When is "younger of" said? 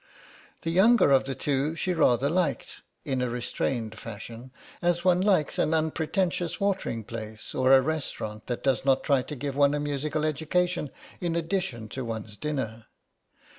0.71-1.25